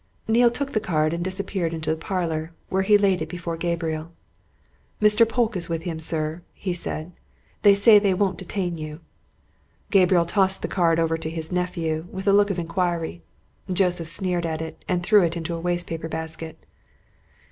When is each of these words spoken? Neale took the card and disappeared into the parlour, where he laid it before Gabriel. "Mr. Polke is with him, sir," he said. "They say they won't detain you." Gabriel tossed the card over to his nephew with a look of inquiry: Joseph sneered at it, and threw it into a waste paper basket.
Neale 0.27 0.49
took 0.49 0.71
the 0.71 0.79
card 0.79 1.13
and 1.13 1.23
disappeared 1.23 1.73
into 1.73 1.91
the 1.91 1.95
parlour, 1.95 2.53
where 2.69 2.81
he 2.81 2.97
laid 2.97 3.21
it 3.21 3.29
before 3.29 3.55
Gabriel. 3.55 4.11
"Mr. 4.99 5.29
Polke 5.29 5.55
is 5.55 5.69
with 5.69 5.83
him, 5.83 5.99
sir," 5.99 6.41
he 6.53 6.73
said. 6.73 7.11
"They 7.61 7.75
say 7.75 7.99
they 7.99 8.15
won't 8.15 8.39
detain 8.39 8.79
you." 8.79 9.01
Gabriel 9.91 10.25
tossed 10.25 10.63
the 10.63 10.67
card 10.67 10.97
over 10.97 11.17
to 11.17 11.29
his 11.29 11.51
nephew 11.51 12.07
with 12.11 12.27
a 12.27 12.33
look 12.33 12.49
of 12.49 12.57
inquiry: 12.57 13.21
Joseph 13.71 14.07
sneered 14.07 14.47
at 14.47 14.59
it, 14.59 14.83
and 14.89 15.03
threw 15.03 15.21
it 15.21 15.37
into 15.37 15.53
a 15.53 15.59
waste 15.61 15.85
paper 15.85 16.07
basket. 16.09 16.65